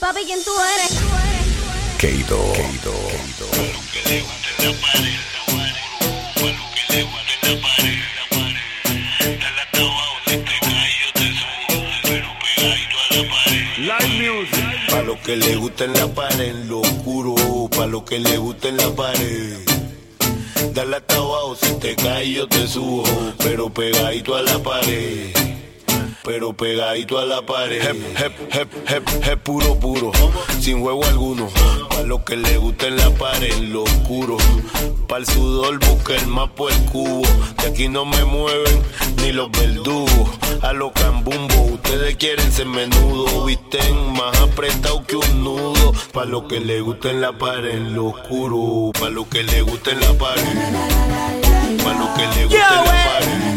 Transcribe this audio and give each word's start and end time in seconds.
Papi, 0.00 0.20
¿quién 0.26 0.42
tú 0.44 0.50
eres? 0.74 0.98
Keito. 1.98 2.52
Keito. 2.52 2.92
Pa' 14.90 15.02
lo 15.02 15.20
que 15.22 15.36
le 15.36 15.56
gusta 15.56 15.84
en 15.84 15.92
la 15.92 16.06
pared, 16.08 16.54
lo 16.66 16.80
oscuro. 16.80 17.34
Pa' 17.70 17.86
lo 17.86 18.04
que 18.04 18.18
le 18.18 18.36
gusta 18.38 18.68
en 18.68 18.76
la 18.76 18.90
pared. 18.94 19.58
Dale 20.72 20.96
hasta 20.96 21.16
abajo, 21.16 21.56
si 21.60 21.72
te 21.78 21.94
caes 21.96 22.28
yo 22.28 22.48
te 22.48 22.66
subo. 22.66 23.04
Pero 23.38 23.72
pegadito 23.72 24.34
a 24.34 24.42
la 24.42 24.58
pared. 24.58 25.43
Pero 26.24 26.54
pegadito 26.54 27.18
a 27.18 27.26
la 27.26 27.42
pared. 27.42 27.82
Hep, 27.82 27.96
hep, 28.16 28.54
hep, 28.54 28.88
hep, 28.88 29.24
hep, 29.24 29.42
puro, 29.42 29.78
puro. 29.78 30.10
Sin 30.58 30.80
juego 30.80 31.04
alguno. 31.04 31.50
Pa' 31.90 32.00
lo 32.00 32.24
que 32.24 32.36
le 32.36 32.56
gusta 32.56 32.86
en 32.86 32.96
la 32.96 33.10
pared, 33.10 33.54
lo 33.58 33.82
oscuro. 33.82 34.38
Pa' 35.06 35.18
el 35.18 35.26
sudor 35.26 35.78
busca 35.80 36.16
el 36.16 36.26
mapa, 36.26 36.64
el 36.70 36.84
cubo. 36.86 37.28
De 37.60 37.68
aquí 37.68 37.88
no 37.88 38.06
me 38.06 38.24
mueven 38.24 38.82
ni 39.18 39.32
los 39.32 39.50
verdugos. 39.50 40.30
A 40.62 40.72
los 40.72 40.92
cambumbo, 40.92 41.60
ustedes 41.74 42.16
quieren 42.16 42.50
ser 42.50 42.66
menudo. 42.66 43.44
Visten 43.44 44.12
más 44.14 44.34
apretado 44.40 45.04
que 45.06 45.16
un 45.16 45.44
nudo. 45.44 45.92
Pa' 46.14 46.24
lo 46.24 46.48
que 46.48 46.58
le 46.58 46.80
gusta 46.80 47.10
en 47.10 47.20
la 47.20 47.36
pared, 47.36 47.78
lo 47.78 48.06
oscuro. 48.06 48.92
Pa' 48.98 49.10
lo 49.10 49.28
que 49.28 49.42
le 49.42 49.60
gusta 49.60 49.90
en 49.90 50.00
la 50.00 50.14
pared. 50.14 50.42
Pa' 51.84 51.92
lo 51.92 52.14
que 52.14 52.26
le 52.38 52.46
gusta 52.46 52.80
en 52.80 52.84
la 52.86 53.04
pared. 53.04 53.53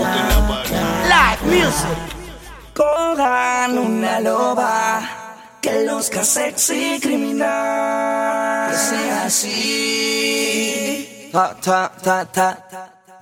Live 0.00 1.44
music. 1.44 2.00
Cojan 2.74 3.76
una 3.78 4.18
loba 4.20 5.02
que 5.60 5.84
luzca 5.84 6.24
sexy 6.24 6.98
criminal. 7.00 8.70
Que 8.70 8.76
sea 8.76 9.24
así. 9.26 11.28
Ta, 11.32 11.54
ta, 11.60 11.92
ta, 12.02 12.24
ta. 12.24 12.66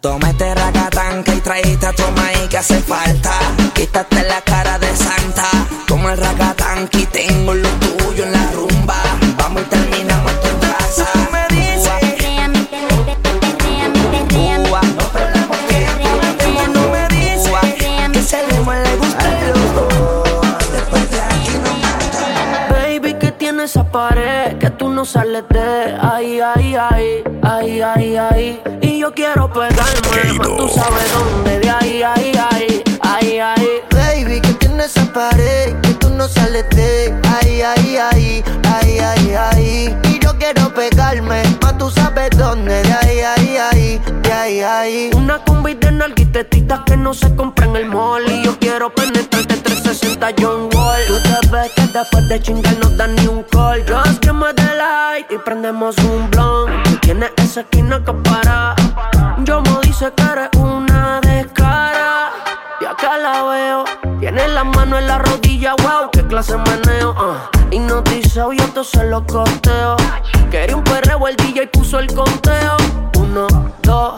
Toma 0.00 0.30
este 0.30 0.54
ragatanca 0.54 1.34
y 1.34 1.40
traíste 1.40 1.86
a 1.86 1.92
tu 1.92 2.04
maíz 2.12 2.48
que 2.48 2.58
hace 2.58 2.80
falta. 2.80 3.32
Quítate 3.74 4.22
la 4.22 4.40
cara 4.42 4.78
de 4.78 4.87
sabes 30.88 31.12
dónde, 31.12 31.58
de 31.60 31.70
ahí, 31.70 32.02
ahí, 32.02 32.32
ahí, 32.50 32.82
ahí, 33.02 33.38
ahí. 33.38 33.68
Baby, 33.90 34.40
que 34.40 34.54
tiene 34.54 34.84
esa 34.84 35.04
pared 35.12 35.74
que 35.82 35.94
tú 35.94 36.10
no 36.10 36.26
sales 36.28 36.64
de 36.70 37.14
ahí, 37.40 37.62
ahí, 37.62 37.96
ahí, 37.96 38.44
ahí, 38.72 38.98
ahí, 38.98 39.34
ahí. 39.34 39.96
Y 40.04 40.18
yo 40.20 40.36
quiero 40.38 40.72
pegarme, 40.72 41.42
más 41.62 41.76
tú 41.78 41.90
sabes 41.90 42.30
dónde, 42.36 42.82
de 42.82 42.92
ahí, 42.92 43.20
ahí, 43.20 43.56
ahí, 43.56 44.00
de 44.22 44.32
ahí, 44.32 44.60
ahí. 44.60 45.10
Una 45.14 45.38
combi 45.44 45.74
de 45.74 45.92
nalguitetitas 45.92 46.80
que 46.86 46.96
no 46.96 47.12
se 47.12 47.34
compra 47.34 47.66
en 47.66 47.76
el 47.76 47.86
mall. 47.86 48.24
Y 48.26 48.44
yo 48.44 48.58
quiero 48.58 48.92
penetrarte 48.94 49.56
360 49.56 50.34
John 50.40 50.68
Wall. 50.74 51.02
Tú 51.06 51.14
te 51.22 51.48
ves 51.50 51.72
que 51.76 51.86
después 51.86 52.28
de 52.28 52.40
chingar 52.40 52.76
no 52.78 52.88
dan 52.90 53.14
ni 53.16 53.26
un 53.26 53.42
call. 53.44 53.84
Just 53.86 54.22
give 54.22 54.32
me 54.32 54.52
the 54.54 54.74
light 54.76 55.26
y 55.30 55.36
prendemos 55.38 55.96
un 55.98 56.30
blunt. 56.30 57.00
Tienes 57.02 57.30
esa 57.36 57.60
esquina 57.60 58.02
que 58.04 58.12
para. 58.12 58.74
Yo 59.44 59.60
me 59.62 59.80
dice 59.82 60.12
que 60.16 60.22
eres 60.24 60.48
una 60.58 60.77
La 64.58 64.64
mano 64.64 64.98
en 64.98 65.06
la 65.06 65.18
rodilla, 65.18 65.76
wow, 65.84 66.10
qué 66.10 66.26
clase 66.26 66.56
meneo. 66.56 67.14
ah. 67.16 67.48
Hipnotizado 67.70 68.52
y 68.52 68.56
esto 68.56 68.82
se 68.82 69.04
lo 69.04 69.24
costeo. 69.24 69.94
Quería 70.50 70.76
un 70.76 70.82
perreo, 70.82 71.28
el 71.28 71.36
DJ 71.36 71.68
puso 71.68 72.00
el 72.00 72.12
conteo. 72.12 72.76
Uno, 73.20 73.46
dos, 73.82 74.16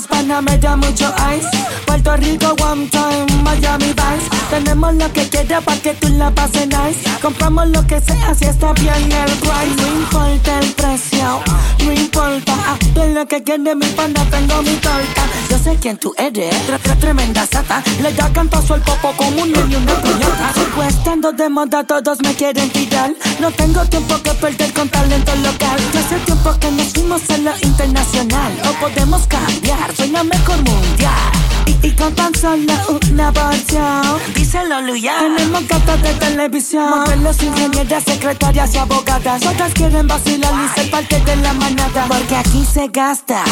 Panamá 0.00 0.56
da 0.56 0.74
mucho 0.76 1.12
ice. 1.36 1.48
Puerto 1.86 2.16
Rico, 2.16 2.54
one 2.62 2.88
time, 2.88 3.26
Miami 3.42 3.92
Vice. 3.92 4.28
Tenemos 4.50 4.94
lo 4.94 5.12
que 5.12 5.28
quieras 5.28 5.62
para 5.64 5.78
que 5.80 5.94
tú 5.94 6.08
la 6.08 6.30
pases 6.30 6.66
nice. 6.66 6.98
Compramos 7.20 7.68
lo 7.68 7.86
que 7.86 8.00
sea 8.00 8.34
si 8.34 8.46
está 8.46 8.72
bien 8.74 9.12
el 9.12 9.32
price. 9.38 9.76
No 9.76 9.86
importa 9.86 10.58
el 10.60 10.72
precio, 10.72 11.40
no 11.84 11.92
importa. 11.92 12.54
Ah, 12.66 12.76
De 12.94 13.12
lo 13.14 13.26
que 13.26 13.42
quiere 13.42 13.74
mi 13.74 13.86
pana, 13.88 14.24
tengo 14.30 14.62
mi 14.62 14.74
torta. 14.76 15.22
Yo 15.50 15.58
sé 15.58 15.76
quién 15.80 15.98
tú 15.98 16.14
eres, 16.16 16.54
tre- 16.66 16.78
tre- 16.82 16.98
tremenda 16.98 17.46
sata. 17.46 17.82
Le 18.02 18.12
da 18.14 18.32
cantazo 18.32 18.74
el 18.76 18.80
popo 18.82 19.12
como 19.16 19.42
un 19.42 19.52
niño, 19.52 19.78
una 19.78 19.94
coñota. 20.00 20.52
Secuestrando 20.54 21.32
de 21.32 21.48
moda, 21.50 21.84
todos 21.84 22.18
me 22.22 22.34
quieren 22.34 22.70
tirar. 22.70 23.12
No 23.40 23.50
tengo 23.50 23.84
tiempo 23.86 24.16
que 24.22 24.32
perder 24.32 24.72
con 24.72 24.88
talento 24.88 25.34
local. 25.36 25.78
Ya 25.92 26.00
hace 26.00 26.16
tiempo 26.20 26.54
que 26.58 26.70
nos 26.70 26.86
fuimos 26.92 27.22
a 27.30 27.36
lo 27.38 27.52
internacional. 27.62 28.52
O 28.68 28.72
podemos 28.80 29.26
cambiar, 29.26 29.81
soy 29.90 30.08
la 30.10 30.22
mejor 30.22 30.56
mundial. 30.62 31.61
Y, 31.66 31.86
y 31.86 31.90
con 31.92 32.14
tan 32.14 32.34
solo 32.34 32.72
una 33.10 33.32
porción. 33.32 34.02
Díselo, 34.34 34.80
Luya. 34.82 35.14
Tenemos 35.18 35.66
gatas 35.68 36.02
de 36.02 36.14
televisión. 36.14 36.90
Modelos, 36.90 37.42
ingenieras, 37.42 38.04
secretarias 38.04 38.74
y 38.74 38.78
abogadas. 38.78 39.44
Otras 39.46 39.72
quieren 39.74 40.06
vacilar 40.06 40.52
y 40.64 40.80
ser 40.80 40.90
parte 40.90 41.20
de 41.20 41.36
la 41.36 41.52
manada. 41.52 42.06
Porque 42.08 42.36
aquí 42.36 42.64
se 42.64 42.88
gasta. 42.88 43.44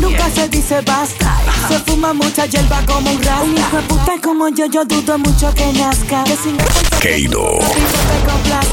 Nunca 0.00 0.30
se 0.30 0.48
dice 0.48 0.80
basta. 0.82 1.38
Se 1.68 1.78
fuma 1.80 2.12
mucha 2.12 2.46
hierba 2.46 2.80
como 2.86 3.10
un 3.10 3.22
rasta. 3.22 3.42
Un 3.42 3.58
hijo 3.58 3.76
de 3.76 3.82
puta 3.82 4.12
como 4.22 4.48
yo, 4.48 4.66
yo 4.66 4.84
dudo 4.84 5.18
mucho 5.18 5.52
que 5.54 5.72
nazca. 5.72 6.24
Que 6.24 6.36
sin. 6.36 6.56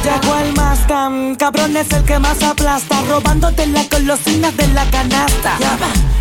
Llegó 0.06 0.38
el 0.38 0.54
más 0.54 0.86
tan 0.88 1.36
cabrón 1.36 1.76
es 1.76 1.92
el 1.92 2.04
que 2.04 2.20
más 2.20 2.42
aplasta 2.44 3.02
Robándote 3.10 3.66
las 3.68 3.90
golosinas 3.90 4.56
de 4.56 4.68
la 4.68 4.86
canasta 4.92 5.58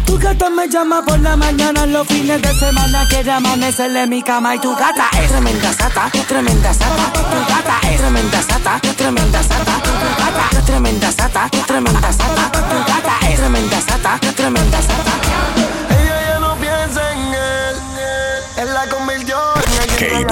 Tu 0.06 0.18
gata 0.18 0.48
me 0.48 0.68
llama 0.68 1.04
por 1.04 1.18
la 1.20 1.36
mañana 1.36 1.84
Los 1.84 2.06
fines 2.08 2.40
de 2.40 2.48
semana 2.48 2.63
quiere 3.08 3.30
amanecerle 3.30 4.02
en 4.02 4.10
mi 4.10 4.22
cama 4.22 4.54
Y 4.54 4.58
tu 4.58 4.74
gata 4.74 5.08
es 5.20 5.30
tremenda 5.30 5.72
sata, 5.72 6.10
tremenda 6.26 6.72
sata 6.72 7.12
Tu 7.12 7.38
gata 7.52 7.90
es 7.90 8.00
tremenda 8.00 8.42
sata, 8.42 8.80
tremenda 8.96 9.42
sata 9.42 9.82
Tu 9.82 10.24
gata 10.24 10.58
es 10.58 10.64
tremenda 10.64 11.12
sata, 11.12 11.50
tremenda 11.66 12.12
sata 12.12 12.52
Tu 12.52 12.92
gata 12.92 13.28
es 13.28 13.36
tremenda 13.36 13.80
sata, 13.80 14.18
tremenda 14.36 14.82
sata 14.82 15.12
Ella 15.90 16.22
ya 16.28 16.38
no 16.40 16.56
piensa 16.56 17.12
en 17.12 17.34
él. 17.34 17.76
Él 18.56 18.74
la 18.74 18.86
convirtió 18.88 19.36
en 19.56 20.16
el 20.16 20.26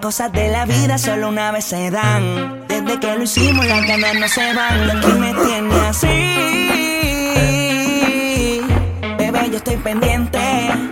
cosas 0.00 0.32
de 0.32 0.48
la 0.48 0.64
vida 0.64 0.98
solo 0.98 1.28
una 1.28 1.52
vez 1.52 1.66
se 1.66 1.90
dan. 1.90 2.66
De 2.68 2.80
desde 2.80 3.00
que 3.00 3.14
lo 3.16 3.22
hicimos 3.22 3.66
las 3.66 3.86
ganas 3.86 4.14
no 4.14 4.28
se 4.28 4.54
van. 4.54 4.86
Lo 4.86 4.94
me 5.18 5.34
tiene 5.34 5.74
así. 5.88 6.06
Bebé, 9.18 9.50
yo 9.50 9.56
estoy 9.56 9.76
pendiente. 9.76 10.38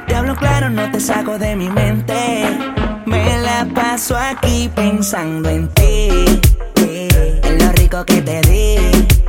Te 0.06 0.14
hablo 0.14 0.37
claro, 0.37 0.70
no 0.70 0.90
te 0.90 1.00
saco 1.00 1.38
de 1.38 1.56
mi 1.56 1.69
mente. 1.70 2.58
Me 3.06 3.38
la 3.38 3.66
paso 3.75 4.16
aquí 4.16 4.70
pensando 4.75 5.49
en 5.49 5.69
ti. 5.69 6.40
En 6.76 7.58
lo 7.58 7.72
rico 7.72 8.05
que 8.05 8.20
te 8.22 8.40
di. 8.43 9.28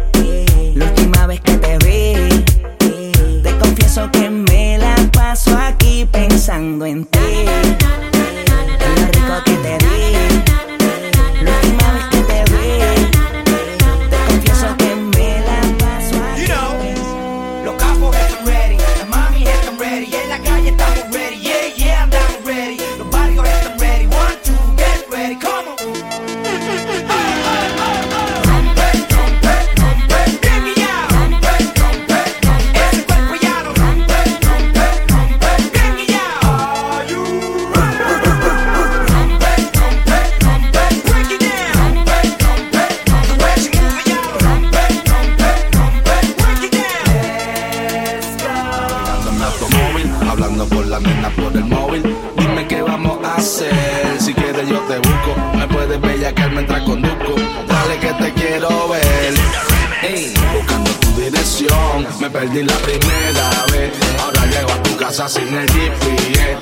Primera 63.10 63.66
vez. 63.72 63.92
Ahora 64.22 64.46
llego 64.46 64.72
a 64.72 64.84
tu 64.84 64.96
casa 64.98 65.28
sin 65.28 65.54
el 65.54 65.68
GPS. 65.70 66.58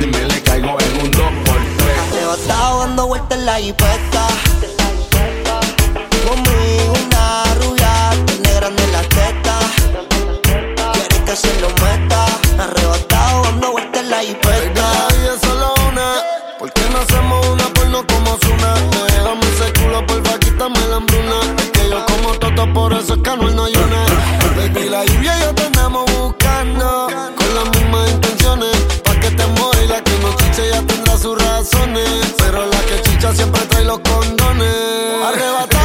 Dime, 0.00 0.24
le 0.24 0.42
caigo 0.42 0.76
en 0.80 1.00
un 1.00 1.10
2x3. 1.12 2.12
Arrebatado 2.12 2.80
dando 2.80 3.06
vueltas 3.06 3.38
en 3.38 3.46
la 3.46 3.56
jipeta. 3.56 4.26
Conmigo 6.26 6.92
una 7.06 7.44
rubia, 7.60 8.10
tiene 8.26 8.54
grande 8.54 8.86
la 8.92 9.02
teta. 9.02 9.58
Quiere 10.92 11.24
que 11.24 11.36
se 11.36 11.60
lo 11.60 11.74
los 33.88 34.00
condones. 34.00 34.74
Arrebatado 35.24 35.77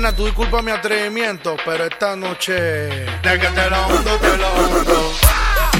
Nena, 0.00 0.16
tú 0.16 0.24
disculpa 0.24 0.62
mi 0.62 0.70
atrevimiento, 0.70 1.56
pero 1.62 1.84
esta 1.84 2.16
noche. 2.16 2.54
De 2.54 3.38
que 3.38 3.48
te 3.48 3.68
lo 3.68 3.86
hundo, 3.86 4.16
te 4.16 4.36
lo 4.38 4.48
hundo. 4.54 5.12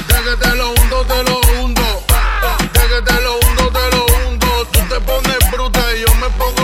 De 0.07 0.13
que 0.13 0.37
te 0.37 0.55
lo 0.57 0.69
hundo, 0.69 1.05
te 1.05 1.23
lo 1.23 1.39
hundo. 1.39 2.05
De 2.71 2.81
que 2.81 3.01
te 3.01 3.21
lo 3.23 3.39
hundo, 3.39 3.71
te 3.71 3.95
lo 3.95 4.05
hundo. 4.05 4.47
Tú 4.71 4.79
te 4.89 5.01
pones 5.01 5.51
bruta 5.51 5.81
y 5.95 6.01
yo 6.01 6.13
me 6.17 6.29
pongo 6.37 6.60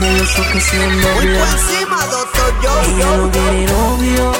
Pide 0.00 0.18
los 0.18 0.38
ojos 0.38 0.62
se 0.62 0.76
Muy 0.78 1.02
por 1.02 1.12
dobla. 1.12 1.50
encima, 1.50 2.06
doctor 2.06 2.54
Yo 2.62 2.80
Ella 2.80 3.06
no 3.16 3.26
Yo. 3.26 3.30
quiere 3.32 3.66
novio. 3.66 4.32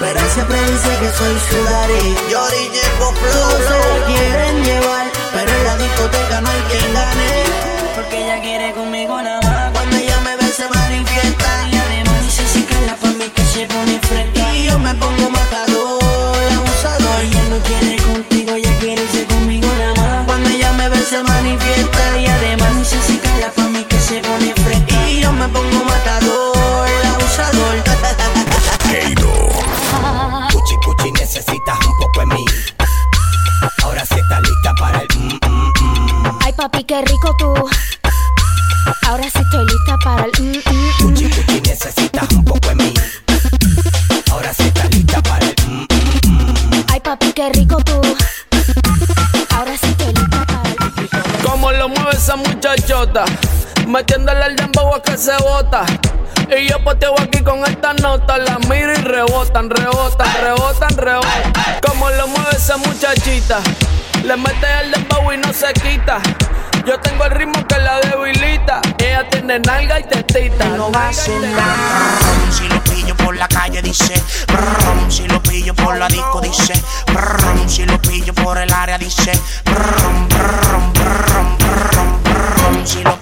Pero 0.00 0.20
siempre 0.32 0.58
dice 0.70 0.90
que 1.00 1.08
soy 1.18 1.36
su 1.50 1.64
daddy. 1.64 2.16
Yori 2.30 2.62
Ñengo 2.74 3.08
Todos 3.32 3.58
se 3.58 3.70
la 3.70 3.84
Flow. 3.84 4.06
quieren 4.06 4.64
llevar. 4.64 5.06
Pero 5.34 5.50
en 5.50 5.64
la 5.64 5.76
discoteca 5.76 6.40
no 6.40 6.48
hay 6.50 6.60
quien 6.70 6.94
gane. 6.94 7.30
Porque 7.96 8.24
ella 8.24 8.40
quiere 8.42 8.72
conmigo 8.72 9.20
nada 9.20 9.40
más. 9.42 9.72
Cuando 9.72 9.96
ella 9.96 10.20
me 10.20 10.36
ve 10.36 10.48
se 10.52 10.68
manifiesta. 10.68 11.50
Y 11.72 11.76
además 11.76 12.22
dice 12.24 12.44
si 12.52 12.62
cala 12.62 12.94
pa' 13.02 13.08
mí 13.18 13.28
que 13.34 13.44
se 13.44 13.66
pone 13.66 13.98
fresca. 14.08 14.54
Y 14.54 14.66
yo 14.68 14.78
me 14.78 14.94
pongo 14.94 15.30
matador, 15.30 16.44
abusador. 16.58 17.20
Ella 17.24 17.42
no 17.50 17.58
quiere 17.66 17.96
contigo, 18.02 18.52
ella 18.54 18.72
quiere 18.78 19.02
irse 19.02 19.24
conmigo 19.26 19.66
nada 19.80 19.94
más. 20.00 20.26
Cuando 20.26 20.48
ella 20.48 20.72
me 20.74 20.88
ve 20.90 21.02
se 21.02 21.20
manifiesta. 21.24 22.04
Pongo 25.70 25.84
matador, 25.84 26.88
abusador. 27.14 27.76
Cuchi 30.52 30.76
Cuchi 30.84 31.12
necesitas 31.12 31.78
un 31.86 31.96
poco 31.98 32.20
de 32.20 32.26
mí. 32.26 32.44
Ahora 33.82 34.04
sí 34.04 34.14
está 34.14 34.40
lista 34.40 34.74
para 34.74 35.00
el 35.00 35.08
mm, 35.18 35.38
mm, 35.46 35.72
mm. 35.80 36.38
Ay, 36.44 36.52
papi, 36.52 36.84
qué 36.84 37.02
rico 37.02 37.34
tú. 37.38 37.54
Ahora 39.06 39.24
sí 39.24 39.38
estoy 39.40 39.66
lista 39.66 39.96
para 40.04 40.24
el. 40.24 40.30
Cuchi 41.00 41.28
Cuchi 41.28 41.60
necesitas 41.60 42.30
un 42.32 42.44
poco 42.44 42.68
de 42.68 42.74
mí. 42.76 42.94
Ahora 44.30 44.52
sí 44.54 44.62
está 44.64 44.84
lista 44.88 45.22
para 45.22 45.46
el. 45.46 45.54
Ay, 46.92 47.00
papi, 47.00 47.32
qué 47.32 47.50
rico 47.50 47.76
tú. 47.84 48.00
Ahora 49.50 49.76
sí 49.78 49.86
estoy 49.86 50.14
lista 50.14 50.46
para 50.46 50.70
el. 50.70 50.76
Como 51.44 51.72
lo 51.72 51.88
mueve 51.88 52.12
esa 52.12 52.36
muchachota, 52.36 53.24
metiéndole 53.88 54.46
el 54.46 54.56
dembow 54.56 54.94
a 54.94 55.02
que 55.02 55.16
se 55.16 55.36
bota. 55.38 55.84
Y 56.56 56.68
yo 56.68 56.82
poteo 56.82 57.14
aquí 57.20 57.40
con 57.42 57.64
esta 57.64 57.92
nota, 57.94 58.38
la 58.38 58.58
miro 58.68 58.92
y 58.92 58.96
rebotan, 58.96 59.68
rebotan, 59.70 60.28
rebotan, 60.40 60.96
rebotan. 60.96 61.52
Como 61.86 62.08
lo 62.10 62.28
mueve 62.28 62.56
esa 62.56 62.76
muchachita, 62.76 63.60
le 64.24 64.36
mete 64.36 64.66
el 64.82 64.92
dembow 64.92 65.32
y 65.32 65.38
no 65.38 65.52
se 65.52 65.72
quita. 65.74 66.20
Yo 66.86 66.98
tengo 67.00 67.24
el 67.24 67.32
ritmo 67.32 67.66
que 67.66 67.78
la 67.78 68.00
debilita. 68.00 68.80
Ella 68.98 69.28
tiene 69.28 69.58
nalga 69.58 70.00
y 70.00 70.04
tetita. 70.04 70.64
no 70.68 70.88
y 70.88 70.92
vacilar. 70.92 71.50
tetita. 71.50 72.52
Si 72.52 72.68
lo 72.68 72.82
pillo 72.84 73.14
por 73.16 73.36
la 73.36 73.48
calle 73.48 73.82
dice, 73.82 74.22
brum, 74.46 75.10
si 75.10 75.28
lo 75.28 75.42
pillo 75.42 75.74
por 75.74 75.98
la 75.98 76.08
disco 76.08 76.40
dice, 76.40 76.72
brum, 77.08 77.68
si 77.68 77.84
lo 77.84 78.00
pillo 78.00 78.32
por 78.32 78.56
el 78.56 78.72
área 78.72 78.96
dice, 78.96 79.32
brum, 79.64 80.28
brum, 80.28 80.92
brum, 80.94 81.58
brum, 81.58 82.22
brum, 82.22 82.86
si 82.86 83.04
lo 83.04 83.17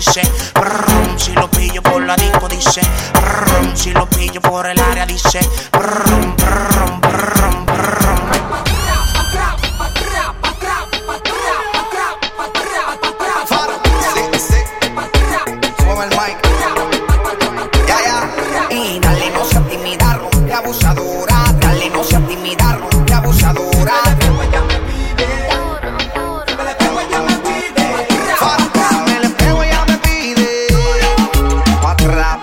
dice, 0.00 0.22
brum, 0.54 1.18
si 1.18 1.32
lo 1.32 1.50
pillo 1.50 1.82
por 1.82 2.02
la 2.02 2.16
disco 2.16 2.48
dice, 2.48 2.80
brum, 3.12 3.76
si 3.76 3.90
lo 3.92 4.08
pillo 4.08 4.40
por 4.40 4.66
el 4.66 4.80
área 4.80 5.04
dice, 5.04 5.40
brum, 5.72 6.34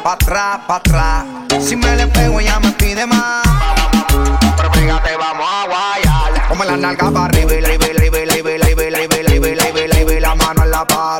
pa' 0.08 0.14
atrás, 0.14 0.60
pa' 0.68 0.76
atrás. 0.78 1.26
Si 1.60 1.76
me 1.76 1.94
le 1.98 2.08
pego, 2.08 2.40
ella 2.40 2.60
me 2.62 2.72
pide 2.72 3.06
más. 3.06 3.44
Pero 4.56 4.72
fíjate, 4.72 5.18
vamos 5.18 5.46
a 5.46 5.66
guayar. 5.68 6.48
Come 6.48 6.66
la 6.66 6.78
nalga 6.78 7.12
para 7.12 7.26
arriba 7.26 7.54
y 7.56 7.62
la 7.62 7.74
y 7.74 7.78
la 7.78 7.88
y 7.88 7.94
la 7.94 8.06
y 8.06 8.12
la 8.12 8.38
y 8.38 8.58
la 8.58 8.70
y 8.80 10.20
la 10.20 10.20
la 10.22 10.36
mano 10.36 10.64
en 10.64 10.72
la 10.72 10.88
par. 10.88 11.20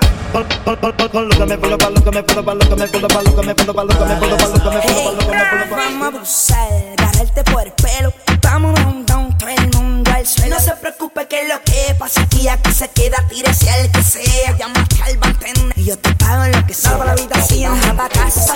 Vamos 5.70 6.04
a 6.04 6.08
abusar, 6.08 6.70
agarrarte 6.98 7.44
por 7.44 7.64
el 7.64 7.74
pelo. 7.74 8.14
Vámonos 8.42 8.86
un 8.86 9.06
down, 9.06 9.38
todo 9.38 9.50
el 9.50 9.70
mundo. 9.76 10.12
No 10.50 10.60
se 10.60 10.72
preocupe 10.74 11.28
que 11.28 11.48
lo 11.48 11.62
que 11.64 11.96
pasa 11.98 12.22
aquí, 12.22 12.48
aquí 12.48 12.72
se 12.72 12.90
queda, 12.90 13.18
tire 13.30 13.44
tírese 13.44 13.70
al 13.70 13.92
que 13.92 14.04
sea. 14.04 14.58
Llama 14.58 14.86
al 15.06 15.18
bartender 15.18 15.78
y 15.78 15.86
yo 15.86 15.98
te 15.98 16.14
pago 16.16 16.44
en 16.44 16.52
lo 16.52 16.66
que 16.66 16.74
sea. 16.74 16.98
Para 16.98 17.06
la 17.06 17.12
habitación, 17.14 17.80
a 18.00 18.10
casa. 18.10 18.56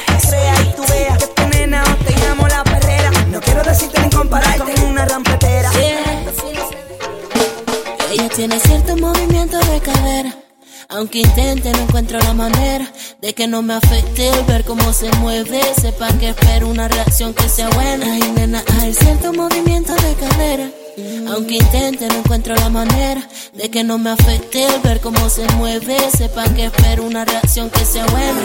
Tiene 8.42 8.60
cierto 8.60 8.98
movimiento 8.98 9.60
de 9.60 9.80
cadera. 9.82 10.36
Aunque 10.90 11.20
intente, 11.20 11.72
no 11.74 11.78
encuentro 11.82 12.18
la 12.18 12.34
manera 12.34 12.92
de 13.22 13.36
que 13.36 13.46
no 13.46 13.62
me 13.62 13.76
afecte 13.76 14.30
el 14.30 14.44
ver 14.46 14.64
cómo 14.64 14.94
se 14.94 15.12
mueve. 15.18 15.62
Sepa 15.80 16.12
que 16.18 16.30
espero 16.30 16.68
una 16.68 16.88
reacción 16.88 17.36
que 17.36 17.48
sea 17.48 17.70
buena. 17.70 18.12
Ay, 18.12 18.34
nena, 18.36 18.64
hay 18.80 18.96
cierto 18.96 19.32
movimiento 19.32 19.94
de 19.94 20.14
cadera. 20.16 20.72
Aunque 21.34 21.56
intente, 21.56 22.08
no 22.08 22.16
encuentro 22.16 22.56
la 22.56 22.70
manera 22.70 23.22
de 23.54 23.70
que 23.70 23.84
no 23.84 23.98
me 23.98 24.10
afecte 24.10 24.66
el 24.66 24.82
ver 24.82 25.00
cómo 25.00 25.30
se 25.30 25.48
mueve. 25.56 25.98
Sepa 26.16 26.44
que 26.54 26.66
espero 26.66 27.04
una 27.04 27.26
reacción 27.26 27.70
que 27.70 27.86
sea 27.86 28.06
buena. 28.08 28.40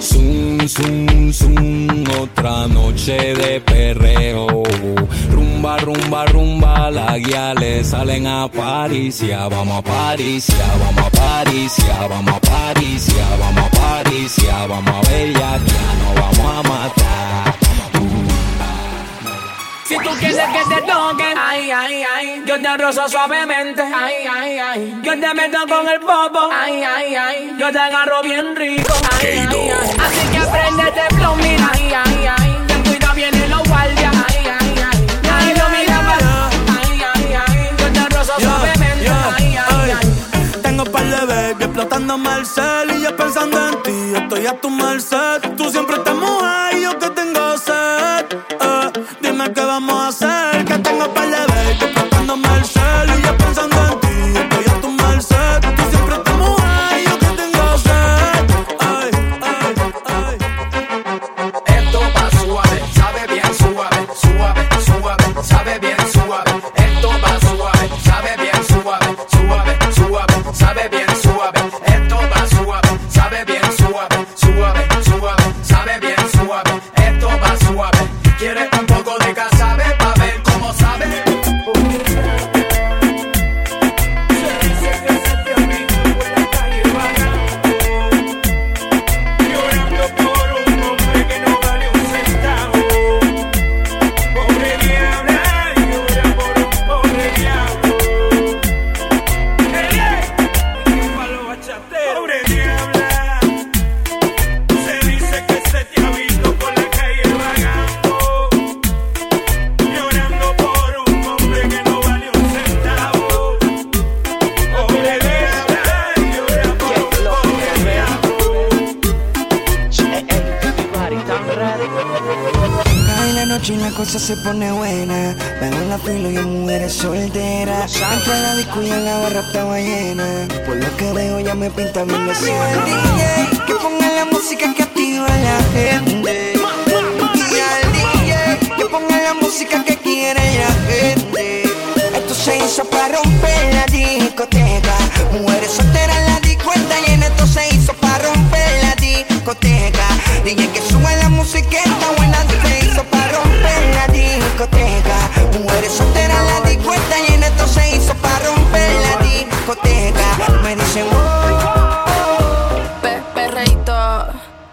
Zoom, 0.00 0.68
zoom, 0.68 1.32
zoom, 1.32 2.04
otra 2.20 2.68
noche 2.68 3.34
de 3.34 3.60
perreo. 3.60 4.46
Rumba, 5.30 5.78
rumba, 5.78 6.26
rumba, 6.26 6.90
la 6.90 7.18
guía 7.18 7.54
le 7.54 7.82
salen 7.84 8.26
a 8.26 8.48
Paricia. 8.48 9.48
Vamos 9.48 9.78
a 9.78 9.82
Paricia, 9.82 10.66
vamos 10.80 11.04
a 11.04 11.10
Paricia, 11.10 12.06
vamos 12.08 12.34
a 12.34 12.40
Paricia, 12.40 13.26
vamos 13.40 13.64
a 13.64 13.70
Paricia, 13.70 14.66
vamos 14.66 14.94
a 14.94 15.10
Bella, 15.10 15.58
no 15.58 16.20
vamos 16.20 16.38
a 16.38 16.68
matar. 16.68 17.75
Si 19.86 19.96
tú 19.98 20.10
quieres 20.18 20.36
que 20.36 20.74
te 20.74 20.82
toquen, 20.82 21.38
ay, 21.38 21.70
ay, 21.70 22.02
ay, 22.02 22.42
yo 22.44 22.60
te 22.60 22.76
rozo 22.76 23.08
suavemente, 23.08 23.82
ay, 23.82 24.26
ay, 24.28 24.58
ay, 24.58 25.00
yo 25.02 25.12
te 25.12 25.34
meto 25.34 25.58
con 25.68 25.88
el 25.88 26.00
popo, 26.00 26.48
ay, 26.52 26.82
ay, 26.82 27.14
ay, 27.14 27.54
yo 27.56 27.70
te 27.70 27.78
agarro 27.78 28.20
bien 28.22 28.56
rico, 28.56 28.92
ay, 29.20 29.46
ay, 29.48 29.70
ay. 29.70 29.96
Así 30.00 30.28
que 30.32 30.38
aprendete 30.38 31.02
plumbing, 31.14 31.68
ay, 31.72 31.92
ay, 32.04 32.26
ay, 32.36 32.64
ten 32.66 32.82
cuidado 32.82 33.14
vienen 33.14 33.48
los 33.48 33.62
guardias, 33.68 34.14
ay, 34.28 34.46
ay, 34.58 34.74
ay, 34.90 35.06
ay, 35.32 35.54
lo 35.56 35.68
mira 35.68 36.00
para, 36.00 36.48
ay, 36.80 37.02
ay, 37.14 37.34
ay, 37.46 37.70
yo 37.78 37.92
te 37.92 38.08
rozo 38.16 38.32
suavemente, 38.40 39.08
ay, 39.38 39.56
ay, 39.56 39.90
ay. 40.02 40.62
Tengo 40.62 40.84
par 40.84 41.04
de 41.04 41.26
baby 41.26 41.62
explotándome 41.62 42.34
el 42.34 42.44
cel 42.46 42.90
y 42.90 43.02
yo 43.02 43.16
pensando 43.16 43.68
en 43.68 43.82
ti, 43.84 44.12
estoy 44.16 44.46
a 44.46 44.60
tu 44.60 44.68
merced. 44.68 45.42
Tú 45.56 45.70
siempre 45.70 45.96
estás 45.96 46.14
mujer 46.16 46.76
y 46.76 46.82
yo 46.82 46.98
que 46.98 47.08
tengo 47.10 47.56
sed. 47.56 48.26
Eh, 48.60 48.92
qué 49.52 49.64
vamos 49.64 49.94
a 49.94 50.08
hacer, 50.08 50.64
que 50.64 50.78
tengo 50.78 51.12
par 51.14 51.28
de 51.28 51.55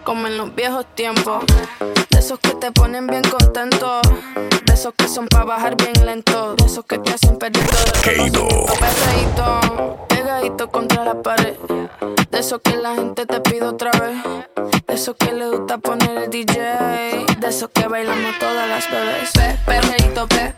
como 0.04 0.28
en 0.28 0.38
los 0.38 0.54
viejos 0.56 0.86
tiempos. 0.96 1.44
De 2.10 2.20
esos 2.20 2.40
que 2.40 2.50
te 2.56 2.72
ponen 2.72 3.08
bien 3.08 3.24
contento. 3.24 4.02
De 4.66 4.74
esos 4.74 4.94
que 4.98 5.08
son 5.08 5.28
para 5.28 5.46
bajar 5.46 5.76
bien 5.76 6.06
lento. 6.06 6.56
De 6.56 6.66
esos 6.66 6.86
que 6.86 6.98
te 7.00 7.12
hacen 7.14 7.38
perder 7.38 7.66
todo. 7.68 7.92
Perreíto, 8.80 10.06
pegadito 10.10 10.70
contra 10.70 11.04
la 11.06 11.22
pared. 11.22 11.56
De 12.32 12.40
esos 12.40 12.62
que 12.64 12.76
la 12.76 12.96
gente 12.96 13.26
te 13.26 13.40
pide 13.42 13.64
otra 13.64 13.92
vez. 13.92 14.18
De 14.88 14.94
esos 14.94 15.16
que 15.16 15.32
le 15.34 15.48
gusta 15.50 15.78
poner 15.78 16.24
el 16.24 16.30
DJ. 16.30 17.26
De 17.40 17.48
esos 17.48 17.70
que 17.74 17.88
bailamos 17.88 18.38
todas 18.40 18.68
las 18.68 18.90
bebés. 18.92 19.32
Pe- 19.34 19.58
perreíto, 19.66 20.28
pe- 20.28 20.54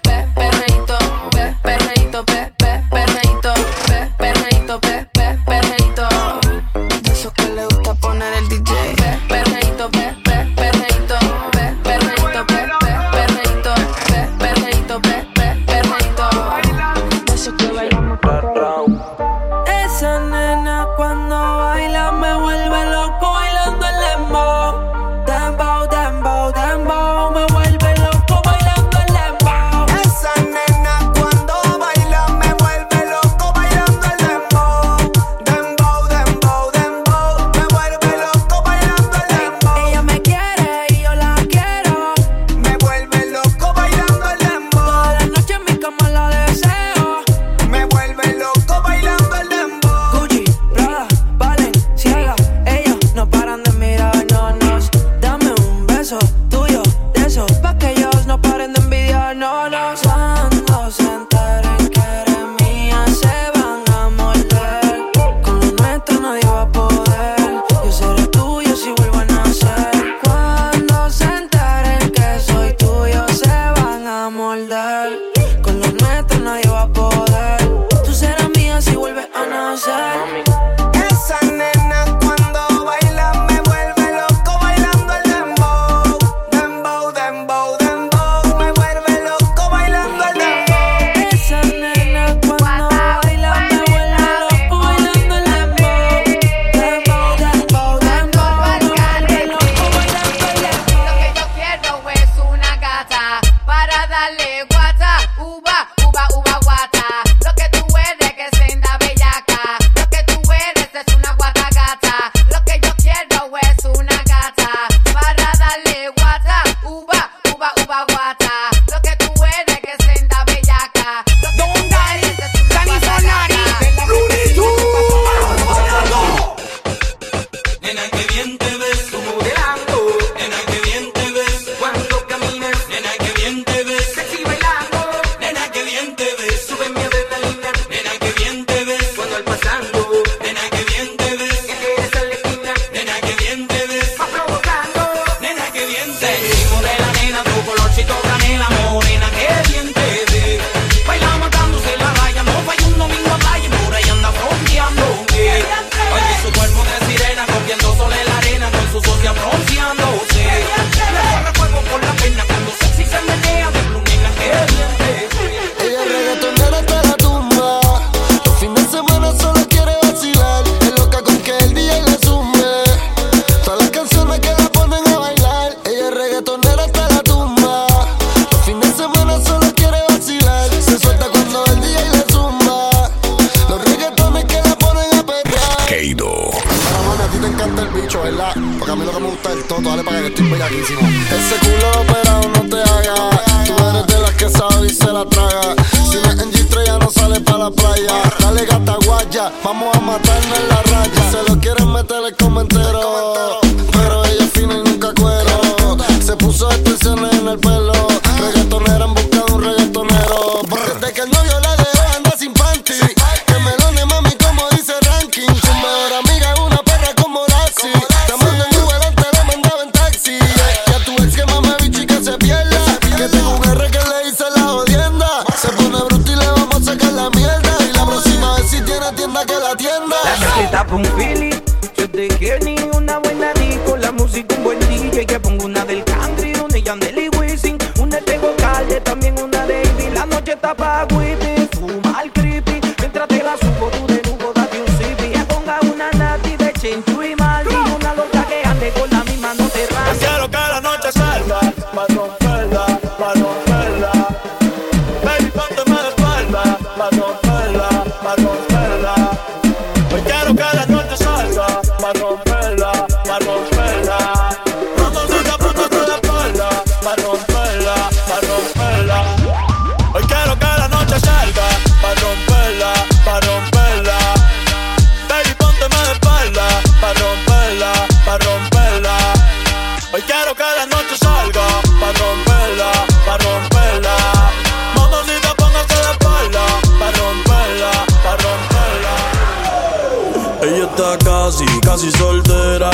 casi 291.96 292.12
soltera. 292.12 292.92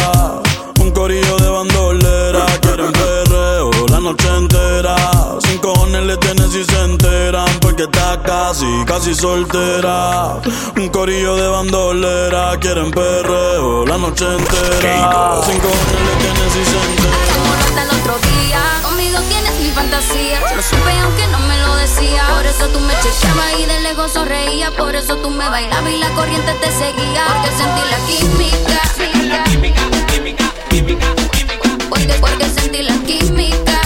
Un 0.80 0.92
corillo 0.92 1.36
de 1.38 1.50
bandolera, 1.50 2.46
quieren 2.62 2.92
perreo 2.92 3.72
la 3.90 4.00
noche 4.00 4.28
entera. 4.28 4.96
Sin 5.40 5.58
cojones 5.58 6.04
le 6.04 6.18
tienen 6.18 6.52
si 6.52 6.64
se 6.64 6.84
enteran, 6.84 7.48
porque 7.62 7.84
está 7.84 8.22
casi, 8.22 8.68
casi 8.86 9.16
soltera. 9.16 10.40
Un 10.78 10.90
corillo 10.90 11.36
de 11.36 11.48
bandolera, 11.48 12.56
quieren 12.60 12.92
perreo 12.92 13.88
la 13.88 13.98
noche 13.98 14.26
entera. 14.26 15.42
Sin 15.48 15.60
cojones 15.60 16.02
le 16.08 16.14
tienen 16.22 16.50
si 16.54 16.64
se 16.64 16.78
enteran. 16.86 17.78
El 17.82 17.90
otro 18.00 18.16
día 18.20 18.51
fantasías. 20.02 20.56
Lo 20.56 20.62
supe 20.62 20.92
aunque 21.04 21.28
no 21.28 21.40
me 21.40 21.58
lo 21.60 21.76
decía. 21.76 22.24
Por 22.34 22.46
eso 22.46 22.68
tú 22.70 22.80
me 22.80 22.94
chequeabas 22.96 23.60
y 23.60 23.66
del 23.66 23.86
ego 23.86 24.08
sonreía. 24.08 24.72
Por 24.72 24.96
eso 24.96 25.18
tú 25.18 25.30
me 25.30 25.48
bailabas 25.50 25.92
y 25.92 25.98
la 25.98 26.10
corriente 26.10 26.54
te 26.56 26.72
seguía. 26.72 27.26
Porque 27.28 27.50
sentí 27.52 27.82
la 27.90 27.98
química. 28.08 28.82
Química, 28.96 29.44
química, 29.44 29.84
química, 30.08 30.54
química. 30.70 31.16
Porque, 31.90 32.14
porque 32.20 32.50
sentí 32.50 32.84
la 32.84 32.96
química. 33.06 33.81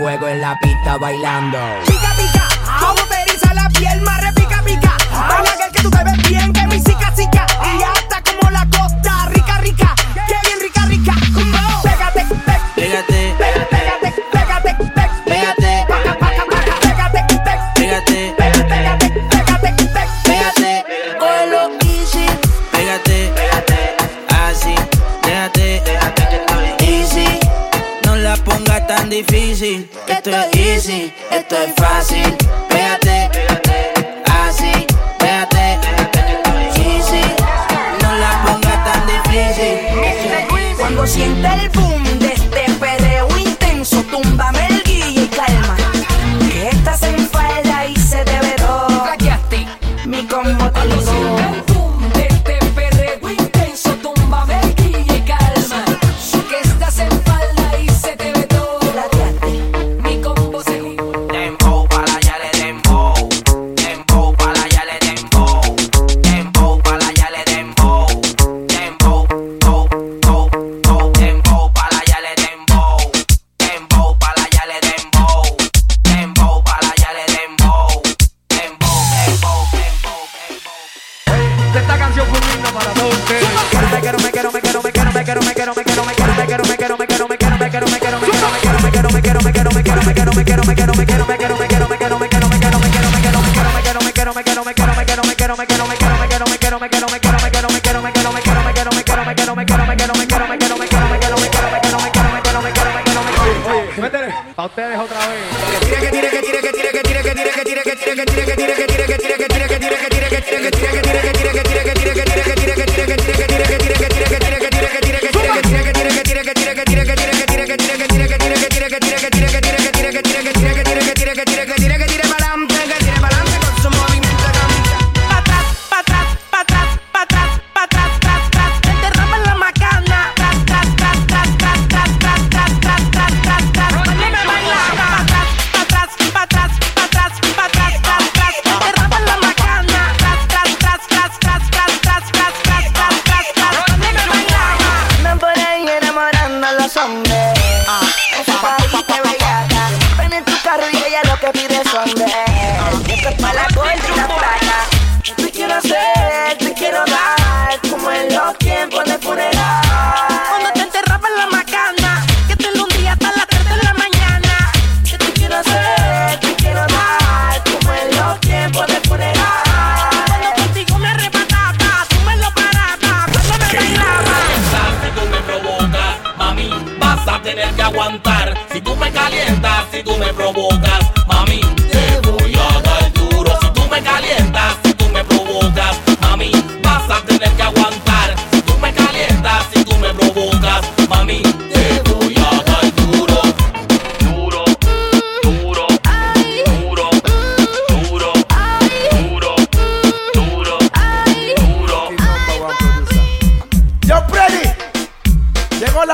Fuego 0.00 0.28
en 0.28 0.40
la 0.40 0.58
pista 0.58 0.96
bailando. 0.96 1.58
Pica 1.84 2.14
pica, 2.16 2.48
como 2.80 3.06
periza 3.06 3.52
la 3.52 3.68
piel 3.68 4.00
más 4.00 4.18
re 4.22 4.32
pica, 4.32 4.62
mica. 4.62 4.96
Algo 5.12 5.44
que 5.58 5.64
el 5.64 5.72
que 5.72 5.82
tú 5.82 5.90
sabes 5.90 6.16
bien, 6.26 6.50
que 6.54 6.66
mi 6.68 6.80
cica, 6.80 7.12
sica. 7.14 7.46
Y 7.62 7.82
ahora 7.82 8.00
está 8.00 8.22
como 8.22 8.50
la 8.50 8.64
costa 8.70 9.26
rica, 9.26 9.58
rica. 9.58 9.94
Que 10.14 10.48
bien 10.48 10.58
rica, 10.62 10.86
rica, 10.86 11.14
como 11.34 11.82
pégate, 11.82 12.24
pex, 12.46 12.60
pégate, 12.76 13.34
pégate, 13.36 13.66
pégate, 13.68 14.14
pégate, 14.32 14.74
pex, 14.94 15.10
pégate. 15.26 15.84
Paca, 15.86 16.14
pa', 16.18 16.30
pa', 16.48 16.80
pégate, 16.80 17.20
pex, 17.44 17.60
pégate, 17.74 18.34
pégate, 18.38 18.64
pégate, 18.70 19.08
pégate, 19.28 19.84
pex, 19.92 20.08
pégate, 20.24 20.84
hola, 21.20 21.68
easy. 21.84 22.24
Pégate, 22.72 23.32
pégate, 23.36 23.96
así, 24.48 24.74
pégate, 25.20 25.82
pégate, 25.84 26.22
que 26.30 26.36
estoy 26.36 26.88
easy, 26.88 27.28
no 28.06 28.16
la 28.16 28.34
pongas 28.36 28.86
tan 28.86 29.10
difícil 29.10 29.89
esto 30.30 30.58
es 30.58 30.66
easy, 30.66 31.12
esto 31.30 31.56
es 31.56 31.74
fácil. 31.74 32.36
Pégate, 32.68 33.30
así, 34.46 34.86
pégate, 35.18 35.78
easy. 36.76 37.22
No 38.02 38.14
la 38.16 38.42
pongas 38.44 38.84
tan 38.84 39.06
difícil. 39.06 40.76
Cuando 40.78 41.06
sienta 41.06 41.54
el 41.54 41.68
boom 41.70 41.89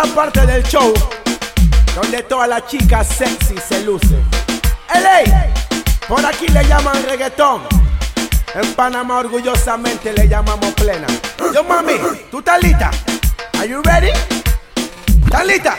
parte 0.09 0.47
del 0.47 0.63
show 0.65 0.93
donde 1.95 2.23
todas 2.25 2.49
las 2.49 2.67
chicas 2.67 3.07
sexy 3.07 3.55
se 3.67 3.83
lucen. 3.85 4.23
LA, 4.95 5.47
por 6.07 6.25
aquí 6.25 6.47
le 6.49 6.63
llaman 6.67 7.03
reggaetón. 7.09 7.63
En 8.55 8.75
Panamá 8.75 9.19
orgullosamente 9.19 10.13
le 10.13 10.29
llamamos 10.29 10.73
plena. 10.75 11.07
Yo, 11.53 11.65
mami, 11.65 11.95
¿tú 12.31 12.39
estás 12.39 12.63
lista? 12.63 12.91
Are 13.59 13.69
you 13.69 13.83
ready? 13.83 14.11
¿Estás 15.25 15.47
lista? 15.47 15.77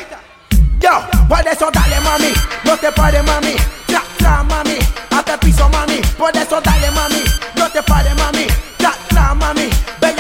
Yo, 0.80 0.90
por 1.28 1.48
eso 1.48 1.70
dale, 1.72 2.00
mami. 2.02 2.34
No 2.64 2.78
te 2.78 2.92
pares, 2.92 3.24
mami. 3.24 3.56
Ya, 3.88 4.04
ya, 4.20 4.44
mami. 4.44 4.78
Hasta 5.12 5.34
el 5.34 5.40
piso, 5.40 5.70
mami. 5.70 6.02
Por 6.18 6.36
eso 6.36 6.62
dale, 6.62 6.92
mami. 6.92 7.24
No 7.56 7.70
te 7.70 7.82
pares, 7.84 8.16
mami. 8.16 8.48
Ya, 8.80 8.94
ya, 9.12 9.34
mami. 9.34 9.70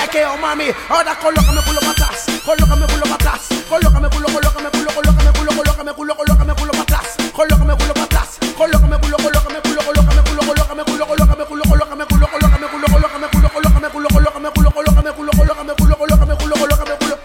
Bellaqueo, 0.07 0.37
mami. 0.37 0.65
Ahora 0.89 1.15
colócame 1.15 1.61
culo 1.61 1.79
para 1.79 1.91
atrás. 1.91 2.25
Colócame 2.45 2.85
culo 2.87 3.03
para 3.03 3.15
atrás. 3.15 3.41
Colócame 3.67 4.09
culo, 4.09 4.27
colócame 4.27 4.69
culo, 4.69 4.89
colócame 4.95 5.31
culo, 5.33 5.51
colócame 5.55 5.93
culo, 5.93 6.15
colócame 6.15 6.53
culo 6.53 6.71
para 6.71 6.83
atrás. 6.83 7.17
Colócame 7.33 7.75
culo 7.75 7.93
para 7.93 8.05
atrás. 8.05 8.27
Colócame 8.57 8.97
culo, 8.99 9.17
colócame 9.17 9.59
culo, 9.61 9.81
colócame 9.85 10.21
culo, 10.23 10.41
colócame 10.47 10.83
culo, 10.83 11.07
colócame 11.07 11.45
culo, 11.45 11.63
colócame 11.65 12.05
culo, 12.05 12.27
colócame 12.27 12.67
culo, 12.69 12.87
colócame 12.87 13.27
culo, 13.27 13.49
colócame 13.49 13.89
culo, 13.89 14.09
colócame 14.09 14.49
culo, 14.49 14.71
colócame 14.71 15.11
culo, 15.11 15.31
colócame 15.35 15.73
culo, 15.75 15.97
colócame 15.97 16.35
culo, 16.35 16.55
colócame 16.55 16.95
culo. 16.99 17.17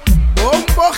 Bombo 0.42 0.92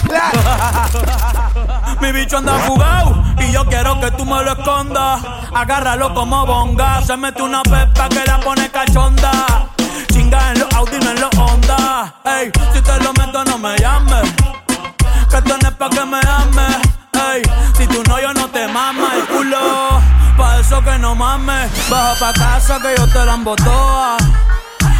Mi 2.01 2.12
bicho 2.12 2.38
anda 2.38 2.55
fugado 2.61 3.23
y 3.38 3.53
yo 3.53 3.64
quiero 3.66 4.01
que 4.01 4.11
tú 4.12 4.25
me 4.25 4.42
lo 4.42 4.53
escondas. 4.53 5.20
Agárralo 5.55 6.14
como 6.14 6.47
bonga. 6.47 7.03
Se 7.03 7.16
mete 7.16 7.42
una 7.42 7.62
pepa 7.62 8.09
que 8.09 8.25
la 8.25 8.40
pone 8.40 8.70
cachonda. 8.70 9.68
Chinga 10.12 10.53
en 10.53 10.61
los 10.61 10.73
Audi, 10.75 10.99
no 10.99 11.11
en 11.11 11.20
los 11.20 11.34
pa' 15.85 15.90
que 15.90 16.07
me 16.07 16.18
ames. 16.18 16.77
Ey, 17.12 17.42
si 17.77 17.87
tú 17.87 18.03
no, 18.09 18.20
yo 18.20 18.33
no 18.35 18.49
te 18.49 18.66
mamas 18.68 19.14
el 19.14 19.27
culo. 19.27 20.01
Pa' 20.37 20.61
eso 20.61 20.83
que 20.83 20.99
no 20.99 21.14
mames. 21.14 21.70
Baja 21.90 22.14
pa' 22.18 22.33
casa 22.33 22.79
que 22.81 22.94
yo 22.97 23.07
te 23.09 23.25
la 23.25 23.35
embotoa. 23.35 24.16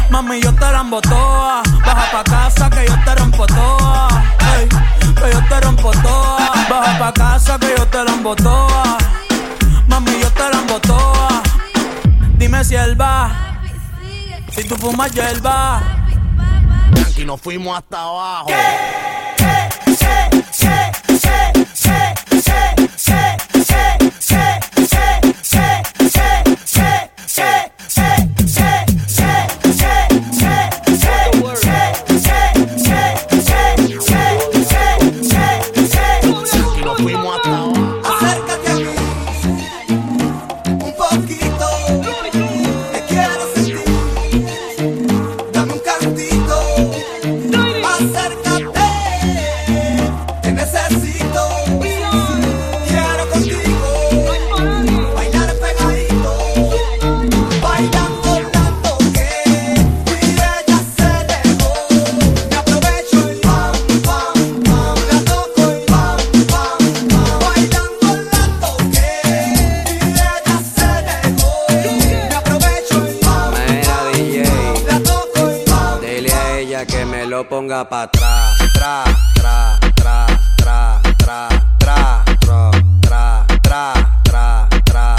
Mami, 0.09 0.41
yo 0.41 0.53
te 0.53 0.71
la 0.71 0.81
embotoa. 0.81 1.63
Baja 1.85 2.11
pa' 2.11 2.23
casa 2.23 2.69
que 2.69 2.85
yo 2.87 2.95
te 3.03 3.15
rompo 3.15 3.45
toa. 3.47 4.07
Ey, 4.55 4.69
que 5.15 5.31
yo 5.31 5.41
te 5.49 5.61
rompo 5.61 5.91
toa. 5.91 6.51
Baja 6.69 6.99
pa' 6.99 7.13
casa 7.13 7.57
que 7.59 7.73
yo 7.77 7.87
te 7.87 8.03
la 8.03 8.11
embotoa. 8.11 8.97
Mami, 9.87 10.19
yo 10.19 10.31
te 10.31 10.49
la 10.49 10.57
embotoa. 10.59 11.41
Dime 12.37 12.63
si 12.63 12.75
él 12.75 12.99
va. 12.99 13.31
Si 14.51 14.63
tú 14.63 14.75
fumas 14.75 15.11
hierba. 15.11 15.81
Y 17.17 17.23
nos 17.23 17.39
fuimos 17.39 17.77
hasta 17.77 18.01
abajo. 18.01 18.47
Lo 77.45 77.49
ponga 77.49 77.85
pa' 77.85 78.03
atrás. 78.03 78.57
Tra, 78.73 79.03
tra, 79.35 79.77
tra, 79.95 80.25
tra, 80.55 81.01
tra, 81.17 81.49
tra, 81.77 82.23
tra, 82.39 82.85
tra, 83.01 83.45
tra, 83.61 83.93
tra, 84.23 84.67
tra. 84.83 85.15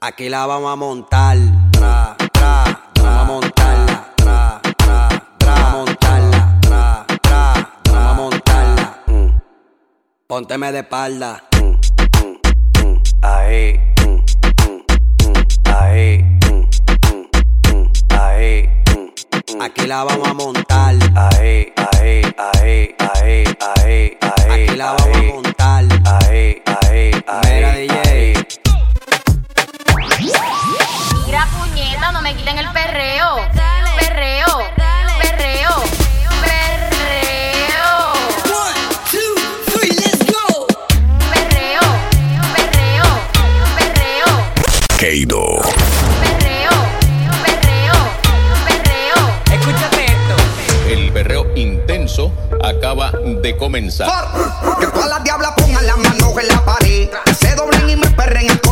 Aquí 0.00 0.28
la 0.28 0.46
vamos 0.46 0.72
a 0.72 0.76
montar. 0.76 1.36
Tra, 1.72 2.16
tra, 2.32 2.64
vamos 3.02 3.20
a 3.20 3.24
montarla. 3.24 4.12
Tra, 4.16 4.60
tra, 4.76 5.08
tra, 5.38 5.54
vamos 5.54 5.64
a 5.64 5.76
montarla. 5.76 6.58
Tra, 6.60 7.06
tra, 7.22 7.70
vamos 7.92 8.10
a 8.10 8.14
montarla. 8.14 8.98
Mm. 9.06 9.40
Pónteme 10.26 10.72
de 10.72 10.78
espalda. 10.78 11.42
Mm, 11.60 11.74
mm, 12.22 12.84
mm. 12.84 13.02
Ahí. 13.22 13.95
Aquí 19.76 19.86
la 19.86 20.04
vamos 20.04 20.26
a 20.26 20.32
montar. 20.32 20.94
Ahí, 21.14 21.70
ahí, 21.76 22.22
ahí, 22.38 22.94
ahí, 22.98 23.44
ahí, 23.58 23.58
ahí. 23.60 24.16
Aquí 24.48 24.74
la 24.74 24.92
vamos 24.92 25.16
a 25.16 25.22
montar. 25.22 25.84
Ahí, 26.06 26.62
ahí, 26.66 27.10
ahí. 27.26 27.26
Mira, 27.44 27.72
DJ. 30.16 30.38
Mira, 31.26 31.46
puñeta, 31.58 32.10
no 32.10 32.22
me 32.22 32.34
quiten 32.34 32.56
el 32.56 32.72
perreo. 32.72 33.36
Perreo, 33.52 33.92
perreo, 33.98 34.46
perreo. 35.20 35.74
Perreo, 36.40 37.12
perreo, 41.30 41.84
perreo, 43.74 44.32
Keido. 44.96 45.45
Comenzar. 53.54 54.28
Que 54.80 54.86
todas 54.86 55.08
las 55.08 55.22
diablas 55.22 55.52
pongan 55.56 55.86
las 55.86 55.96
manos 55.98 56.32
en 56.40 56.48
la 56.48 56.64
pared. 56.64 57.08
Se 57.38 57.54
doblen 57.54 57.88
y 57.90 57.96
me 57.96 58.10
perren 58.10 58.48
con 58.58 58.65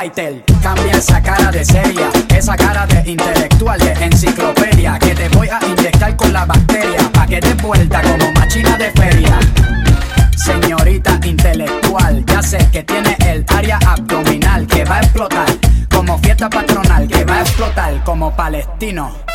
Cambia 0.00 0.92
esa 0.92 1.20
cara 1.20 1.52
de 1.52 1.62
seria, 1.62 2.10
esa 2.34 2.56
cara 2.56 2.86
de 2.86 3.10
intelectual, 3.10 3.78
de 3.78 3.92
enciclopedia. 4.02 4.98
Que 4.98 5.14
te 5.14 5.28
voy 5.28 5.46
a 5.48 5.60
inyectar 5.62 6.16
con 6.16 6.32
la 6.32 6.46
bacteria, 6.46 7.00
pa' 7.12 7.26
que 7.26 7.38
te 7.38 7.52
vuelta 7.62 8.00
como 8.00 8.32
machina 8.32 8.78
de 8.78 8.90
feria. 8.92 9.38
Señorita 10.34 11.20
intelectual, 11.22 12.24
ya 12.24 12.42
sé 12.42 12.66
que 12.72 12.82
tiene 12.82 13.14
el 13.28 13.44
área 13.54 13.78
abdominal 13.86 14.66
que 14.66 14.84
va 14.84 14.96
a 14.96 15.00
explotar 15.00 15.48
como 15.94 16.18
fiesta 16.18 16.48
patronal, 16.48 17.06
que 17.06 17.22
va 17.22 17.36
a 17.36 17.40
explotar 17.42 18.02
como 18.02 18.34
palestino. 18.34 19.29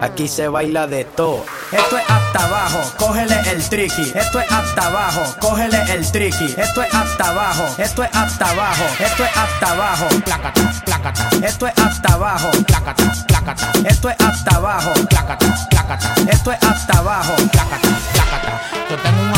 Aquí 0.00 0.28
se 0.28 0.48
baila 0.48 0.86
de 0.86 1.04
todo. 1.04 1.44
Esto 1.72 1.98
es 1.98 2.04
hasta 2.08 2.44
abajo, 2.46 2.92
cógele 2.98 3.40
el 3.50 3.66
tricky. 3.68 4.12
Esto 4.14 4.40
es 4.40 4.52
hasta 4.52 4.86
abajo, 4.88 5.22
cógele 5.40 5.82
el 5.92 6.10
tricky. 6.12 6.54
Esto 6.56 6.82
es 6.82 6.94
hasta 6.94 7.30
abajo, 7.30 7.64
esto 7.78 8.04
es 8.04 8.10
hasta 8.14 8.50
abajo, 8.50 8.84
esto 8.98 9.24
es 9.24 9.36
hasta 9.36 9.72
abajo. 9.72 10.06
Plácata, 10.24 10.60
plácata. 10.84 11.28
Esto 11.42 11.66
es 11.66 11.78
hasta 11.78 12.12
abajo, 12.12 12.50
plácata, 12.66 13.12
plácata. 13.26 13.72
Esto 13.84 14.10
es 14.10 14.16
hasta 14.20 14.56
abajo, 14.56 14.92
plácata, 15.08 15.66
plácata. 15.70 16.14
Esto 16.30 16.52
es 16.52 16.62
hasta 16.62 16.98
abajo, 16.98 17.34
plácata, 17.52 17.88
plácata. 18.12 18.60
Yo 18.90 18.96
tengo 18.98 19.22
un 19.22 19.32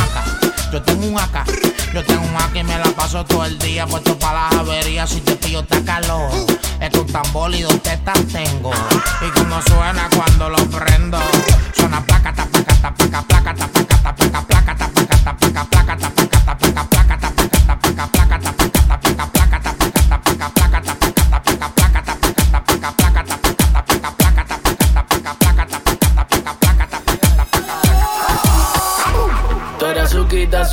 yo 0.73 0.83
tengo 0.83 1.07
un 1.07 1.19
AK, 1.19 1.47
yo 1.95 2.05
tengo 2.05 2.23
un 2.23 2.37
AK 2.37 2.57
y 2.57 2.65
me 2.65 2.79
la 2.79 2.85
paso 2.91 3.25
todo 3.25 3.45
el 3.45 3.59
día 3.59 3.87
puesto 3.87 4.19
para 4.19 4.51
las 4.51 4.55
averías. 4.55 5.09
Si 5.11 5.21
te 5.21 5.35
pillo 5.37 5.61
está 5.61 5.83
calor, 5.83 6.31
es 6.81 6.91
que 6.91 6.99
un 6.99 7.07
tambor 7.07 7.55
y 7.55 7.65
tengo. 8.33 8.73
Y 9.21 9.39
como 9.39 9.61
suena 9.63 10.09
cuando 10.15 10.51
lo 10.51 10.59
prendo, 10.69 11.19
suena 11.75 12.05
placa, 12.05 12.33
placata, 12.33 12.95
placata, 12.95 13.23
placa, 13.55 13.78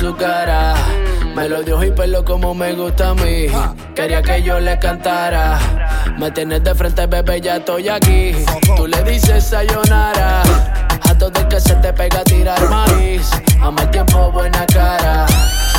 su 0.06 0.16
cara. 0.16 0.74
Melodioso 1.34 1.84
y 1.84 1.90
pelo 1.90 2.24
como 2.24 2.54
me 2.54 2.72
gusta 2.74 3.10
a 3.10 3.14
mí. 3.14 3.46
Quería 3.94 4.22
que 4.22 4.42
yo 4.42 4.60
le 4.60 4.78
cantara. 4.78 5.58
Me 6.18 6.30
tienes 6.30 6.62
de 6.62 6.74
frente, 6.74 7.06
bebé, 7.06 7.40
ya 7.40 7.56
estoy 7.56 7.88
aquí. 7.88 8.32
Tú 8.76 8.86
le 8.86 9.02
dices 9.02 9.44
sayonara. 9.44 10.42
A 11.08 11.18
todo 11.18 11.32
el 11.40 11.48
que 11.48 11.60
se 11.60 11.74
te 11.76 11.92
pega 11.92 12.20
a 12.20 12.24
tirar 12.24 12.68
maíz. 12.68 13.30
A 13.60 13.70
mal 13.70 13.90
tiempo, 13.90 14.30
buena 14.30 14.64
cara. 14.66 15.26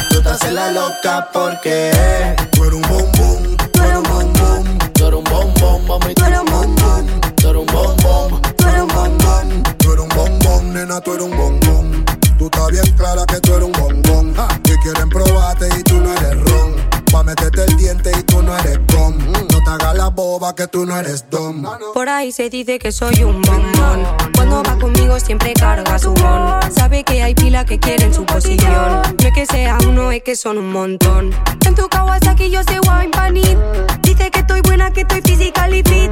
Tú 0.09 0.21
te 0.21 0.29
haces 0.29 0.53
la 0.53 0.71
loca 0.71 1.29
porque 1.31 1.91
Tú 2.51 2.63
eres 2.65 2.75
un 2.75 2.81
bombón, 2.81 3.57
tú 3.71 3.81
eres 3.83 3.97
un 3.97 4.03
bombón. 4.03 4.77
tú 4.93 5.07
eres 5.07 5.19
un 5.19 5.23
bombón, 5.23 5.87
mami. 5.87 6.13
Tú 6.13 6.25
eres 6.25 6.39
un 6.39 6.45
bombón. 6.45 7.21
Tú 7.37 7.49
eres 7.49 7.61
un 7.61 7.67
bombón. 7.67 8.41
Tú 8.57 8.67
eres 8.67 8.81
un 8.81 8.87
bombón, 8.89 9.63
tú 9.77 9.93
eres 9.93 10.03
un 10.03 10.09
bombón, 10.09 10.73
nena, 10.73 11.01
tú 11.01 11.13
eres 11.13 11.25
un 11.25 11.37
bombón. 11.37 12.05
Tú 12.37 12.45
estás 12.45 12.67
bien 12.67 12.91
clara 12.95 13.25
que 13.25 13.39
tú 13.39 13.53
eres 13.55 13.65
un 13.65 13.71
bombón. 13.71 14.06
Quieren 14.87 15.09
probarte 15.09 15.67
y 15.77 15.83
tú 15.83 15.95
no 15.95 16.13
eres 16.13 16.41
ron. 16.45 16.73
Pa' 17.11 17.21
meterte 17.21 17.61
el 17.65 17.75
diente 17.75 18.09
y 18.17 18.23
tú 18.23 18.41
no 18.41 18.57
eres 18.57 18.79
gom. 18.87 19.17
No 19.51 19.61
te 19.61 19.69
hagas 19.69 19.93
la 19.95 20.07
boba 20.07 20.55
que 20.55 20.65
tú 20.67 20.85
no 20.85 20.97
eres 20.97 21.25
dom. 21.29 21.61
Por 21.93 22.07
ahí 22.07 22.31
se 22.31 22.49
dice 22.49 22.79
que 22.79 22.93
soy 22.93 23.21
un 23.21 23.41
bombón. 23.41 24.07
Cuando 24.33 24.63
va 24.63 24.79
conmigo 24.79 25.19
siempre 25.19 25.51
carga 25.55 25.99
su 25.99 26.13
bon. 26.13 26.71
Sabe 26.73 27.03
que 27.03 27.21
hay 27.21 27.35
pila 27.35 27.65
que 27.65 27.77
quieren 27.81 28.13
su 28.13 28.25
posición. 28.25 29.01
No 29.19 29.27
es 29.27 29.33
que 29.33 29.45
sea 29.45 29.77
uno, 29.85 30.09
es 30.13 30.23
que 30.23 30.37
son 30.37 30.57
un 30.57 30.71
montón. 30.71 31.35
En 31.65 31.75
tu 31.75 31.89
Kawasaki 31.89 32.49
yo 32.49 32.63
sé 32.63 32.79
wine 32.79 33.11
panit. 33.11 33.57
Dice 34.03 34.31
que 34.31 34.39
estoy 34.39 34.61
buena, 34.61 34.93
que 34.93 35.01
estoy 35.01 35.21
física 35.21 35.69
y 35.69 35.83
fit. 35.83 36.11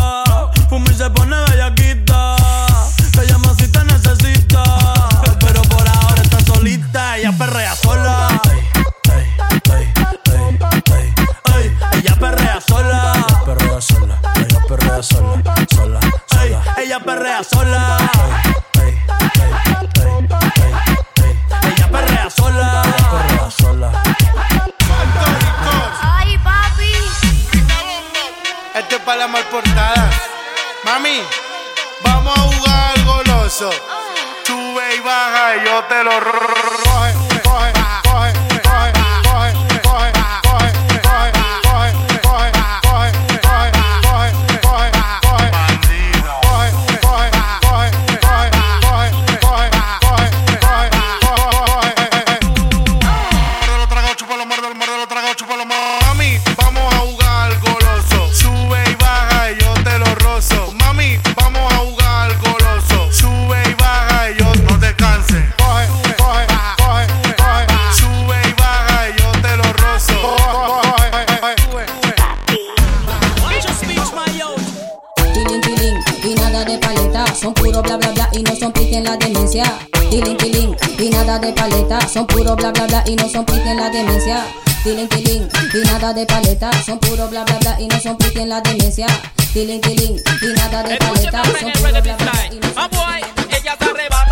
Y 78.33 78.43
no 78.43 78.55
son 78.55 78.71
pique 78.71 78.97
en 78.97 79.03
la 79.03 79.17
demencia. 79.17 79.63
Tiling, 80.09 80.75
y 80.99 81.09
nada 81.09 81.39
de 81.39 81.53
paleta, 81.53 82.07
son 82.07 82.27
puro 82.27 82.55
bla 82.55 82.71
bla 82.71 82.85
bla 82.87 83.03
y 83.05 83.15
no 83.15 83.29
son 83.29 83.45
pique 83.45 83.69
en 83.69 83.77
la 83.77 83.89
demencia. 83.89 84.45
Tiling, 84.83 85.47
y 85.73 85.87
nada 85.87 86.13
de 86.13 86.25
paleta, 86.25 86.71
son 86.83 86.99
puro 86.99 87.27
bla 87.27 87.43
bla 87.43 87.57
bla 87.59 87.79
y 87.79 87.87
no 87.87 87.99
son 87.99 88.17
pique 88.17 88.41
en 88.41 88.49
la 88.49 88.61
demencia. 88.61 89.07
Tiling, 89.53 89.81
y 89.81 90.53
nada 90.55 90.83
de 90.83 90.97
paleta, 90.97 91.43
son 91.43 91.71
puro 91.71 91.91
bla 91.91 92.01
bla 92.01 92.15
bla 92.17 92.49
y 92.51 92.55
no 92.59 92.73
son 92.73 94.30